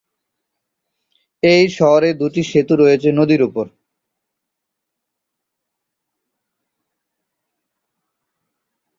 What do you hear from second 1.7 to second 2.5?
শহরে দুটি